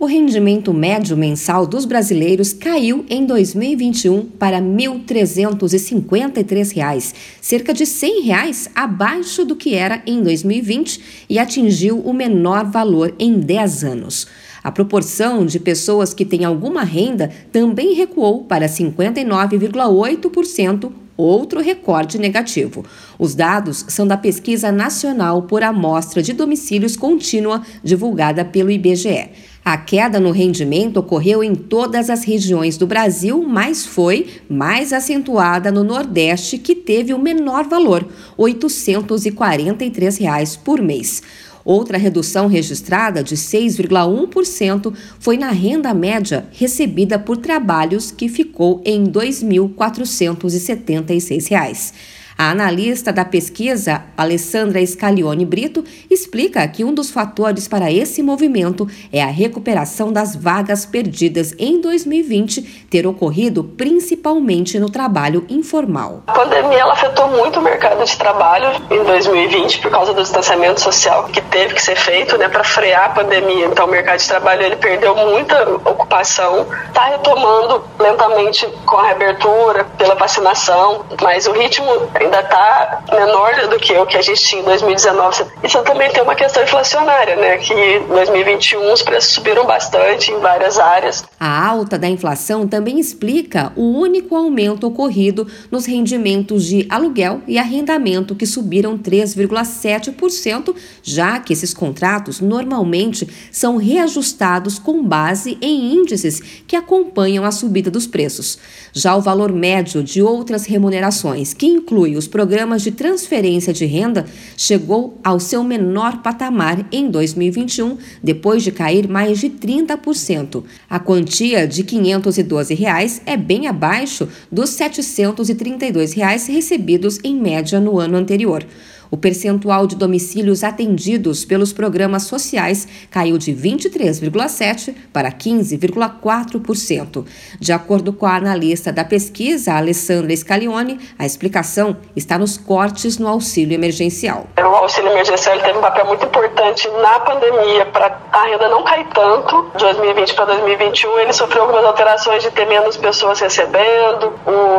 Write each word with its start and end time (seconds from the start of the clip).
O 0.00 0.06
rendimento 0.06 0.72
médio 0.72 1.16
mensal 1.16 1.66
dos 1.66 1.84
brasileiros 1.84 2.52
caiu 2.52 3.04
em 3.10 3.26
2021 3.26 4.26
para 4.26 4.58
R$ 4.58 4.64
1.353, 4.64 7.14
cerca 7.40 7.74
de 7.74 7.84
100 7.84 8.22
reais 8.22 8.70
abaixo 8.76 9.44
do 9.44 9.56
que 9.56 9.74
era 9.74 10.00
em 10.06 10.22
2020 10.22 11.26
e 11.28 11.36
atingiu 11.36 11.98
o 11.98 12.12
menor 12.12 12.66
valor 12.66 13.12
em 13.18 13.40
10 13.40 13.82
anos. 13.82 14.28
A 14.62 14.70
proporção 14.70 15.44
de 15.44 15.58
pessoas 15.58 16.14
que 16.14 16.24
têm 16.24 16.44
alguma 16.44 16.84
renda 16.84 17.32
também 17.50 17.94
recuou 17.94 18.44
para 18.44 18.68
59,8%, 18.68 20.92
outro 21.16 21.60
recorde 21.60 22.20
negativo. 22.20 22.84
Os 23.18 23.34
dados 23.34 23.84
são 23.88 24.06
da 24.06 24.16
Pesquisa 24.16 24.70
Nacional 24.70 25.42
por 25.42 25.64
Amostra 25.64 26.22
de 26.22 26.32
Domicílios 26.32 26.96
Contínua, 26.96 27.62
divulgada 27.82 28.44
pelo 28.44 28.70
IBGE. 28.70 29.30
A 29.70 29.76
queda 29.76 30.18
no 30.18 30.30
rendimento 30.30 30.96
ocorreu 30.96 31.44
em 31.44 31.54
todas 31.54 32.08
as 32.08 32.24
regiões 32.24 32.78
do 32.78 32.86
Brasil, 32.86 33.44
mas 33.46 33.84
foi 33.84 34.26
mais 34.48 34.94
acentuada 34.94 35.70
no 35.70 35.84
Nordeste, 35.84 36.56
que 36.56 36.74
teve 36.74 37.12
o 37.12 37.18
menor 37.18 37.68
valor, 37.68 38.08
843 38.38 40.16
reais 40.16 40.56
por 40.56 40.80
mês. 40.80 41.22
Outra 41.66 41.98
redução 41.98 42.46
registrada 42.46 43.22
de 43.22 43.36
6,1% 43.36 44.94
foi 45.18 45.36
na 45.36 45.50
renda 45.50 45.92
média 45.92 46.48
recebida 46.50 47.18
por 47.18 47.36
trabalhos, 47.36 48.10
que 48.10 48.26
ficou 48.26 48.80
em 48.86 49.04
R$ 49.04 49.10
2.476. 49.10 51.92
A 52.40 52.52
analista 52.52 53.12
da 53.12 53.24
pesquisa, 53.24 54.04
Alessandra 54.16 54.80
Scalione 54.86 55.44
Brito, 55.44 55.82
explica 56.08 56.68
que 56.68 56.84
um 56.84 56.94
dos 56.94 57.10
fatores 57.10 57.66
para 57.66 57.90
esse 57.90 58.22
movimento 58.22 58.86
é 59.12 59.20
a 59.20 59.26
recuperação 59.26 60.12
das 60.12 60.36
vagas 60.36 60.86
perdidas 60.86 61.52
em 61.58 61.80
2020 61.80 62.86
ter 62.88 63.08
ocorrido 63.08 63.64
principalmente 63.64 64.78
no 64.78 64.88
trabalho 64.88 65.44
informal. 65.48 66.22
A 66.28 66.32
pandemia 66.32 66.84
afetou 66.84 67.26
muito 67.26 67.58
o 67.58 67.62
mercado 67.62 68.04
de 68.04 68.16
trabalho 68.16 68.68
em 68.88 69.02
2020 69.02 69.80
por 69.80 69.90
causa 69.90 70.14
do 70.14 70.22
distanciamento 70.22 70.80
social 70.80 71.24
que 71.32 71.40
teve 71.40 71.74
que 71.74 71.82
ser 71.82 71.96
feito, 71.96 72.38
né, 72.38 72.48
para 72.48 72.62
frear 72.62 73.06
a 73.06 73.08
pandemia. 73.14 73.66
Então 73.66 73.86
o 73.86 73.90
mercado 73.90 74.20
de 74.20 74.28
trabalho 74.28 74.62
ele 74.62 74.76
perdeu 74.76 75.12
muita 75.16 75.68
ocupação, 75.84 76.68
está 76.86 77.06
retomando 77.06 77.82
lentamente 77.98 78.64
com 78.86 78.96
a 78.96 79.06
reabertura, 79.08 79.86
pela 79.98 80.14
vacinação, 80.14 81.04
mas 81.20 81.48
o 81.48 81.52
ritmo 81.52 81.88
ainda 82.28 82.40
está 82.40 83.02
menor 83.10 83.68
do 83.68 83.78
que 83.78 83.92
o 83.94 84.06
que 84.06 84.16
a 84.16 84.22
gente 84.22 84.42
tinha 84.42 84.62
em 84.62 84.64
2019. 84.64 85.44
Isso 85.64 85.82
também 85.82 86.10
tem 86.10 86.22
uma 86.22 86.34
questão 86.34 86.62
inflacionária, 86.62 87.36
né? 87.36 87.56
Que 87.56 87.72
em 87.72 88.06
2021 88.06 88.92
os 88.92 89.02
preços 89.02 89.32
subiram 89.32 89.66
bastante 89.66 90.30
em 90.30 90.38
várias 90.38 90.78
áreas. 90.78 91.24
A 91.40 91.66
alta 91.66 91.98
da 91.98 92.08
inflação 92.08 92.68
também 92.68 93.00
explica 93.00 93.72
o 93.74 93.82
único 93.82 94.36
aumento 94.36 94.86
ocorrido 94.86 95.46
nos 95.70 95.86
rendimentos 95.86 96.64
de 96.64 96.86
aluguel 96.88 97.40
e 97.46 97.58
arrendamento, 97.58 98.34
que 98.34 98.46
subiram 98.46 98.98
3,7%, 98.98 100.74
já 101.02 101.40
que 101.40 101.52
esses 101.52 101.72
contratos 101.72 102.40
normalmente 102.40 103.28
são 103.50 103.76
reajustados 103.76 104.78
com 104.78 105.02
base 105.02 105.56
em 105.62 105.94
índices 105.94 106.40
que 106.66 106.76
acompanham 106.76 107.44
a 107.44 107.50
subida 107.50 107.90
dos 107.90 108.06
preços. 108.06 108.58
Já 108.92 109.16
o 109.16 109.20
valor 109.20 109.52
médio 109.52 110.02
de 110.02 110.20
outras 110.22 110.66
remunerações, 110.66 111.54
que 111.54 111.66
inclui 111.66 112.17
os 112.18 112.26
programas 112.26 112.82
de 112.82 112.90
transferência 112.90 113.72
de 113.72 113.86
renda, 113.86 114.26
chegou 114.56 115.18
ao 115.24 115.40
seu 115.40 115.64
menor 115.64 116.20
patamar 116.22 116.86
em 116.92 117.10
2021, 117.10 117.96
depois 118.22 118.62
de 118.62 118.72
cair 118.72 119.08
mais 119.08 119.38
de 119.38 119.48
30%. 119.48 120.64
A 120.90 120.98
quantia 120.98 121.66
de 121.66 121.82
512 121.82 122.74
reais 122.74 123.22
é 123.24 123.36
bem 123.36 123.66
abaixo 123.66 124.28
dos 124.50 124.70
732 124.70 126.12
reais 126.12 126.46
recebidos 126.46 127.18
em 127.24 127.40
média 127.40 127.80
no 127.80 127.98
ano 127.98 128.16
anterior. 128.16 128.66
O 129.10 129.16
percentual 129.16 129.86
de 129.86 129.96
domicílios 129.96 130.62
atendidos 130.62 131.44
pelos 131.44 131.72
programas 131.72 132.24
sociais 132.24 132.86
caiu 133.10 133.38
de 133.38 133.52
23,7% 133.52 134.94
para 135.12 135.30
15,4%. 135.32 137.24
De 137.58 137.72
acordo 137.72 138.12
com 138.12 138.26
a 138.26 138.36
analista 138.36 138.92
da 138.92 139.04
pesquisa, 139.04 139.74
Alessandra 139.74 140.36
Scalione, 140.36 140.98
a 141.18 141.24
explicação 141.24 141.96
está 142.14 142.38
nos 142.38 142.56
cortes 142.58 143.18
no 143.18 143.26
auxílio 143.28 143.74
emergencial. 143.74 144.46
O 144.58 144.62
auxílio 144.62 145.10
emergencial 145.10 145.58
teve 145.60 145.78
um 145.78 145.80
papel 145.80 146.06
muito 146.06 146.26
importante 146.26 146.88
na 147.02 147.20
pandemia 147.20 147.86
para 147.86 148.18
a 148.32 148.44
renda 148.44 148.68
não 148.68 148.84
cair 148.84 149.06
tanto. 149.14 149.70
De 149.72 149.78
2020 149.78 150.34
para 150.34 150.44
2021, 150.46 151.18
ele 151.20 151.32
sofreu 151.32 151.62
algumas 151.62 151.84
alterações 151.84 152.42
de 152.42 152.50
ter 152.50 152.66
menos 152.66 152.96
pessoas 152.96 153.40
recebendo, 153.40 154.32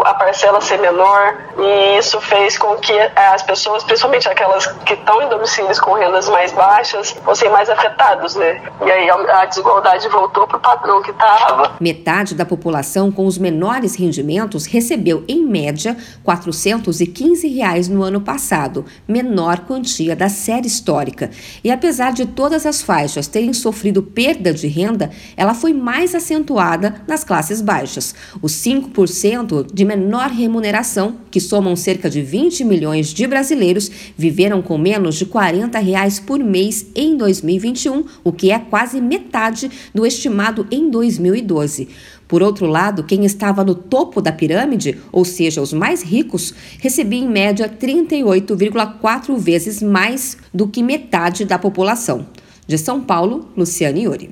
a 0.06 0.14
parcela 0.14 0.62
ser 0.62 0.80
menor, 0.80 1.38
e 1.58 1.98
isso 1.98 2.20
fez 2.22 2.58
com 2.58 2.76
que 2.78 2.94
as 3.16 3.44
pessoas, 3.44 3.84
principalmente 3.84 4.19
principalmente 4.20 4.30
aquelas 4.30 4.68
que 4.86 4.94
estão 4.94 5.22
em 5.22 5.30
domicílios 5.30 5.80
com 5.80 5.94
rendas 5.94 6.28
mais 6.28 6.52
baixas, 6.52 7.12
fossem 7.24 7.50
mais 7.50 7.70
afetados, 7.70 8.36
né? 8.36 8.62
E 8.86 8.92
aí 8.92 9.10
a 9.10 9.46
desigualdade 9.46 10.08
voltou 10.10 10.46
para 10.46 10.58
o 10.58 10.60
padrão 10.60 11.02
que 11.02 11.12
estava. 11.12 11.78
Metade 11.80 12.36
da 12.36 12.46
população 12.46 13.12
com 13.12 13.26
os 13.26 13.38
menores 13.38 13.96
rendimentos 13.96 14.66
recebeu, 14.66 15.24
em 15.28 15.46
média, 15.46 15.96
415 16.24 17.48
reais 17.48 17.88
no 17.88 18.04
ano 18.04 18.22
passado, 18.22 18.86
menor 19.08 19.60
quantia 19.60 20.16
da 20.16 20.28
série 20.28 20.68
histórica. 20.68 21.32
E 21.64 21.72
apesar 21.72 22.12
de 22.12 22.26
todas 22.26 22.66
as 22.66 22.82
faixas 22.82 23.28
terem 23.28 23.54
sofrido 23.54 24.04
perda 24.04 24.54
de 24.54 24.68
renda, 24.68 25.10
ela 25.38 25.54
foi 25.54 25.74
mais 25.74 26.14
acentuada 26.14 27.02
nas 27.08 27.24
classes 27.24 27.62
baixas. 27.62 28.14
Os 28.42 28.54
5% 28.54 29.68
de 29.72 29.86
menor 29.86 30.30
remuneração, 30.30 31.18
que 31.32 31.40
somam 31.40 31.76
cerca 31.76 32.10
de 32.10 32.22
20 32.22 32.64
milhões 32.66 33.08
de 33.14 33.26
brasileiros, 33.26 34.09
viveram 34.18 34.62
com 34.62 34.78
menos 34.78 35.16
de 35.16 35.26
40 35.26 35.80
reais 35.80 36.20
por 36.20 36.40
mês 36.40 36.86
em 36.96 37.18
2021, 37.18 38.04
o 38.24 38.32
que 38.32 38.52
é 38.52 38.60
quase 38.60 39.02
metade 39.02 39.70
do 39.94 40.06
estimado 40.06 40.68
em 40.72 40.90
2012. 40.90 41.88
Por 42.28 42.44
outro 42.44 42.68
lado, 42.68 43.04
quem 43.04 43.26
estava 43.26 43.64
no 43.64 43.74
topo 43.74 44.22
da 44.22 44.32
pirâmide, 44.32 45.00
ou 45.12 45.26
seja, 45.26 45.62
os 45.62 45.74
mais 45.74 46.04
ricos, 46.04 46.54
recebia 46.78 47.20
em 47.20 47.28
média 47.28 47.68
38,4 47.68 49.36
vezes 49.36 49.82
mais 49.82 50.38
do 50.54 50.68
que 50.68 50.84
metade 50.84 51.44
da 51.44 51.58
população. 51.58 52.28
De 52.68 52.78
São 52.78 53.02
Paulo, 53.02 53.50
Luciane 53.58 54.04
Iuri. 54.04 54.30